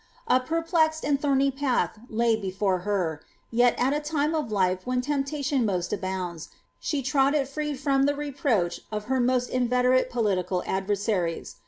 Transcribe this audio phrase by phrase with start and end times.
[0.27, 4.99] A perplexed and thorny path laid before her, t, at a time of life when
[4.99, 10.63] temptation most abounds, she trod it free «n the reproach of her most inveterate political
[10.65, 11.57] adversaries.